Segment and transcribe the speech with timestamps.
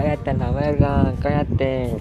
[0.00, 2.00] うやって名前がこうやって